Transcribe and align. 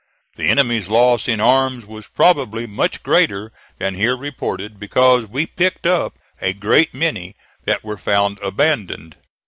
The 0.35 0.47
enemy's 0.47 0.87
loss 0.89 1.27
in 1.27 1.39
arms 1.39 1.85
was 1.85 2.07
probably 2.07 2.65
much 2.65 3.03
greater 3.03 3.51
than 3.77 3.93
here 3.93 4.17
reported, 4.17 4.79
because 4.79 5.27
we 5.27 5.45
picked 5.45 5.85
up 5.85 6.17
a 6.41 6.53
great 6.53 6.95
many 6.95 7.35
that 7.65 7.83
were 7.83 7.99
found 7.99 8.39
abandoned. 8.41 9.15